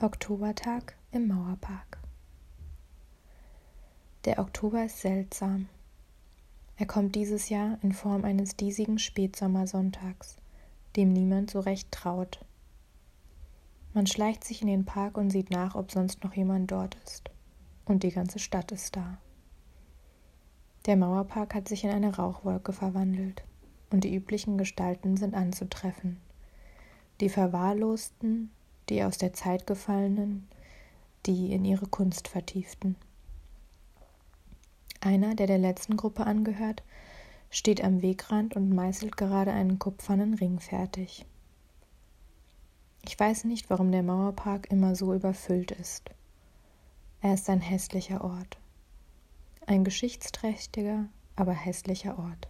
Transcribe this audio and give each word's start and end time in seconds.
Oktobertag 0.00 0.94
im 1.10 1.26
Mauerpark. 1.26 1.98
Der 4.26 4.38
Oktober 4.38 4.84
ist 4.84 5.00
seltsam. 5.00 5.68
Er 6.76 6.86
kommt 6.86 7.16
dieses 7.16 7.48
Jahr 7.48 7.78
in 7.82 7.90
Form 7.90 8.24
eines 8.24 8.54
diesigen 8.54 9.00
Spätsommersonntags, 9.00 10.36
dem 10.94 11.12
niemand 11.12 11.50
so 11.50 11.58
recht 11.58 11.90
traut. 11.90 12.38
Man 13.92 14.06
schleicht 14.06 14.44
sich 14.44 14.62
in 14.62 14.68
den 14.68 14.84
Park 14.84 15.18
und 15.18 15.30
sieht 15.30 15.50
nach, 15.50 15.74
ob 15.74 15.90
sonst 15.90 16.22
noch 16.22 16.34
jemand 16.34 16.70
dort 16.70 16.94
ist. 17.04 17.32
Und 17.84 18.04
die 18.04 18.12
ganze 18.12 18.38
Stadt 18.38 18.70
ist 18.70 18.94
da. 18.94 19.18
Der 20.86 20.96
Mauerpark 20.96 21.56
hat 21.56 21.66
sich 21.66 21.82
in 21.82 21.90
eine 21.90 22.14
Rauchwolke 22.14 22.72
verwandelt 22.72 23.42
und 23.90 24.04
die 24.04 24.14
üblichen 24.14 24.58
Gestalten 24.58 25.16
sind 25.16 25.34
anzutreffen. 25.34 26.20
Die 27.20 27.28
Verwahrlosten, 27.28 28.52
die 28.88 29.02
aus 29.02 29.18
der 29.18 29.32
Zeit 29.32 29.66
gefallenen, 29.66 30.48
die 31.26 31.52
in 31.52 31.64
ihre 31.64 31.86
Kunst 31.86 32.28
vertieften. 32.28 32.96
Einer, 35.00 35.34
der 35.34 35.46
der 35.46 35.58
letzten 35.58 35.96
Gruppe 35.96 36.24
angehört, 36.26 36.82
steht 37.50 37.82
am 37.82 38.02
Wegrand 38.02 38.56
und 38.56 38.74
meißelt 38.74 39.16
gerade 39.16 39.52
einen 39.52 39.78
kupfernen 39.78 40.34
Ring 40.34 40.60
fertig. 40.60 41.24
Ich 43.04 43.18
weiß 43.18 43.44
nicht, 43.44 43.70
warum 43.70 43.90
der 43.92 44.02
Mauerpark 44.02 44.70
immer 44.70 44.94
so 44.94 45.14
überfüllt 45.14 45.70
ist. 45.70 46.10
Er 47.20 47.34
ist 47.34 47.48
ein 47.48 47.60
hässlicher 47.60 48.22
Ort. 48.22 48.58
Ein 49.66 49.84
geschichtsträchtiger, 49.84 51.06
aber 51.36 51.52
hässlicher 51.52 52.18
Ort. 52.18 52.48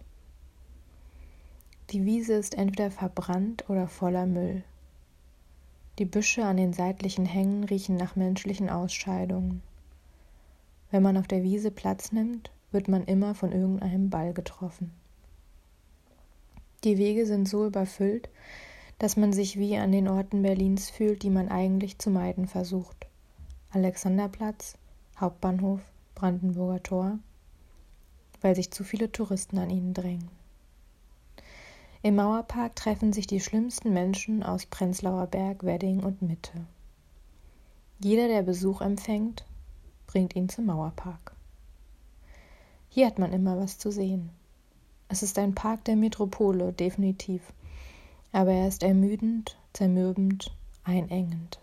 Die 1.91 2.05
Wiese 2.05 2.33
ist 2.33 2.55
entweder 2.55 2.91
verbrannt 2.91 3.69
oder 3.69 3.87
voller 3.87 4.25
Müll. 4.25 4.63
Die 5.99 6.05
Büsche 6.05 6.45
an 6.45 6.55
den 6.55 6.71
seitlichen 6.71 7.25
Hängen 7.25 7.65
riechen 7.65 7.97
nach 7.97 8.15
menschlichen 8.15 8.69
Ausscheidungen. 8.69 9.61
Wenn 10.91 11.03
man 11.03 11.17
auf 11.17 11.27
der 11.27 11.43
Wiese 11.43 11.71
Platz 11.71 12.13
nimmt, 12.13 12.51
wird 12.71 12.87
man 12.87 13.03
immer 13.03 13.35
von 13.35 13.51
irgendeinem 13.51 14.09
Ball 14.09 14.33
getroffen. 14.33 14.93
Die 16.85 16.97
Wege 16.97 17.25
sind 17.25 17.49
so 17.49 17.65
überfüllt, 17.65 18.29
dass 18.97 19.17
man 19.17 19.33
sich 19.33 19.59
wie 19.59 19.75
an 19.75 19.91
den 19.91 20.07
Orten 20.07 20.41
Berlins 20.41 20.89
fühlt, 20.89 21.21
die 21.21 21.29
man 21.29 21.49
eigentlich 21.49 21.99
zu 21.99 22.09
meiden 22.09 22.47
versucht. 22.47 23.07
Alexanderplatz, 23.71 24.77
Hauptbahnhof, 25.19 25.81
Brandenburger 26.15 26.81
Tor, 26.81 27.19
weil 28.39 28.55
sich 28.55 28.71
zu 28.71 28.85
viele 28.85 29.11
Touristen 29.11 29.57
an 29.57 29.69
ihnen 29.69 29.93
drängen. 29.93 30.38
Im 32.01 32.15
Mauerpark 32.15 32.77
treffen 32.77 33.11
sich 33.11 33.27
die 33.27 33.41
schlimmsten 33.41 33.91
Menschen 33.91 34.41
aus 34.41 34.65
Prenzlauer 34.65 35.27
Berg, 35.27 35.65
Wedding 35.65 36.01
und 36.01 36.21
Mitte. 36.21 36.65
Jeder, 37.99 38.29
der 38.29 38.41
Besuch 38.41 38.79
empfängt, 38.79 39.43
bringt 40.07 40.33
ihn 40.33 40.47
zum 40.47 40.67
Mauerpark. 40.67 41.35
Hier 42.87 43.05
hat 43.05 43.19
man 43.19 43.33
immer 43.33 43.59
was 43.59 43.79
zu 43.79 43.91
sehen. 43.91 44.29
Es 45.09 45.23
ist 45.23 45.37
ein 45.37 45.53
Park 45.53 45.83
der 45.83 45.97
Metropole, 45.97 46.71
definitiv, 46.71 47.41
aber 48.31 48.53
er 48.53 48.69
ist 48.69 48.81
ermüdend, 48.81 49.57
zermürbend, 49.73 50.55
einengend. 50.85 51.59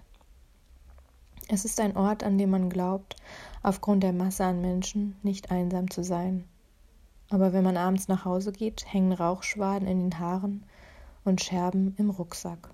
Es 1.48 1.64
ist 1.64 1.80
ein 1.80 1.96
Ort, 1.96 2.24
an 2.24 2.36
dem 2.36 2.50
man 2.50 2.68
glaubt, 2.68 3.16
aufgrund 3.62 4.02
der 4.02 4.12
Masse 4.12 4.44
an 4.44 4.60
Menschen 4.60 5.16
nicht 5.22 5.50
einsam 5.50 5.90
zu 5.90 6.04
sein 6.04 6.44
aber 7.28 7.52
wenn 7.52 7.64
man 7.64 7.76
abends 7.76 8.08
nach 8.08 8.24
Hause 8.24 8.52
geht, 8.52 8.92
hängen 8.92 9.12
Rauchschwaden 9.12 9.88
in 9.88 9.98
den 9.98 10.18
Haaren 10.18 10.64
und 11.24 11.42
Scherben 11.42 11.94
im 11.98 12.10
Rucksack. 12.10 12.70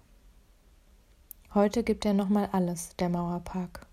Heute 1.55 1.83
gibt 1.83 2.05
er 2.05 2.15
nochmal 2.15 2.49
alles, 2.53 2.97
der 2.97 3.09
Mauerpark. 3.09 3.87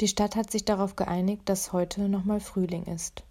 Die 0.00 0.08
Stadt 0.08 0.36
hat 0.36 0.50
sich 0.50 0.64
darauf 0.64 0.94
geeinigt, 0.94 1.42
dass 1.48 1.72
heute 1.72 2.08
nochmal 2.08 2.40
Frühling 2.40 2.84
ist. 2.84 3.24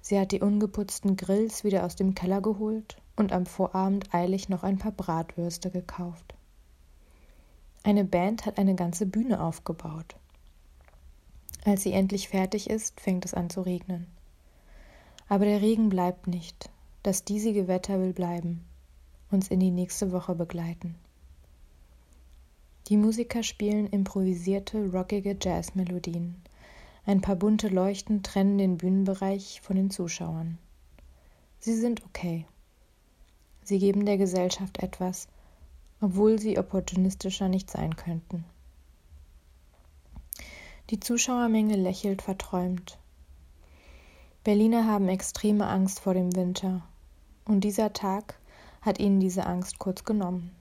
Sie 0.00 0.18
hat 0.18 0.32
die 0.32 0.40
ungeputzten 0.40 1.16
Grills 1.16 1.64
wieder 1.64 1.84
aus 1.84 1.96
dem 1.96 2.14
Keller 2.14 2.40
geholt 2.40 2.96
und 3.16 3.32
am 3.32 3.46
Vorabend 3.46 4.12
eilig 4.14 4.48
noch 4.48 4.62
ein 4.62 4.78
paar 4.78 4.92
Bratwürste 4.92 5.70
gekauft. 5.70 6.34
Eine 7.84 8.04
Band 8.04 8.46
hat 8.46 8.58
eine 8.58 8.74
ganze 8.74 9.06
Bühne 9.06 9.40
aufgebaut. 9.42 10.16
Als 11.64 11.82
sie 11.82 11.92
endlich 11.92 12.28
fertig 12.28 12.68
ist, 12.68 13.00
fängt 13.00 13.24
es 13.24 13.34
an 13.34 13.50
zu 13.50 13.62
regnen. 13.62 14.06
Aber 15.28 15.44
der 15.44 15.60
Regen 15.60 15.88
bleibt 15.88 16.26
nicht. 16.26 16.70
Das 17.02 17.24
diesige 17.24 17.68
Wetter 17.68 18.00
will 18.00 18.12
bleiben, 18.12 18.64
uns 19.30 19.48
in 19.48 19.60
die 19.60 19.70
nächste 19.70 20.10
Woche 20.10 20.34
begleiten. 20.34 20.94
Die 22.88 22.96
Musiker 22.96 23.42
spielen 23.42 23.86
improvisierte, 23.86 24.90
rockige 24.90 25.36
Jazzmelodien. 25.40 26.36
Ein 27.04 27.20
paar 27.20 27.36
bunte 27.36 27.68
Leuchten 27.68 28.22
trennen 28.22 28.58
den 28.58 28.78
Bühnenbereich 28.78 29.60
von 29.60 29.76
den 29.76 29.90
Zuschauern. 29.90 30.58
Sie 31.60 31.74
sind 31.74 32.02
okay. 32.04 32.46
Sie 33.62 33.78
geben 33.78 34.06
der 34.06 34.16
Gesellschaft 34.16 34.78
etwas, 34.82 35.28
obwohl 36.00 36.38
sie 36.38 36.58
opportunistischer 36.58 37.48
nicht 37.48 37.70
sein 37.70 37.96
könnten. 37.96 38.44
Die 40.90 41.00
Zuschauermenge 41.00 41.76
lächelt 41.76 42.22
verträumt. 42.22 42.98
Berliner 44.44 44.86
haben 44.86 45.08
extreme 45.08 45.66
Angst 45.66 46.00
vor 46.00 46.14
dem 46.14 46.34
Winter, 46.34 46.82
und 47.44 47.64
dieser 47.64 47.92
Tag 47.92 48.38
hat 48.80 48.98
ihnen 48.98 49.20
diese 49.20 49.46
Angst 49.46 49.78
kurz 49.78 50.04
genommen. 50.04 50.52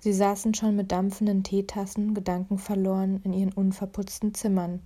Sie 0.00 0.12
saßen 0.12 0.54
schon 0.54 0.76
mit 0.76 0.92
dampfenden 0.92 1.44
Teetassen, 1.44 2.14
gedankenverloren, 2.14 3.20
in 3.22 3.32
ihren 3.32 3.52
unverputzten 3.52 4.34
Zimmern. 4.34 4.80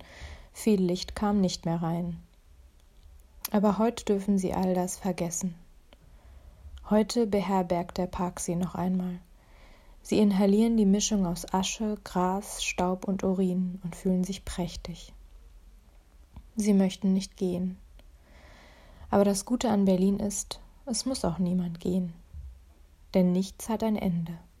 Viel 0.51 0.81
Licht 0.81 1.15
kam 1.15 1.39
nicht 1.39 1.65
mehr 1.65 1.81
rein. 1.81 2.17
Aber 3.51 3.77
heute 3.77 4.03
dürfen 4.05 4.37
sie 4.37 4.53
all 4.53 4.73
das 4.73 4.97
vergessen. 4.97 5.55
Heute 6.89 7.27
beherbergt 7.27 7.97
der 7.97 8.07
Park 8.07 8.39
sie 8.39 8.55
noch 8.55 8.75
einmal. 8.75 9.19
Sie 10.01 10.19
inhalieren 10.19 10.77
die 10.77 10.85
Mischung 10.85 11.25
aus 11.25 11.51
Asche, 11.53 11.97
Gras, 12.03 12.63
Staub 12.63 13.07
und 13.07 13.23
Urin 13.23 13.79
und 13.83 13.95
fühlen 13.95 14.23
sich 14.23 14.45
prächtig. 14.45 15.13
Sie 16.55 16.73
möchten 16.73 17.13
nicht 17.13 17.37
gehen. 17.37 17.77
Aber 19.09 19.25
das 19.25 19.45
Gute 19.45 19.69
an 19.69 19.85
Berlin 19.85 20.19
ist, 20.19 20.61
es 20.85 21.05
muss 21.05 21.25
auch 21.25 21.37
niemand 21.37 21.79
gehen. 21.79 22.13
Denn 23.13 23.31
nichts 23.31 23.69
hat 23.69 23.83
ein 23.83 23.95
Ende. 23.95 24.37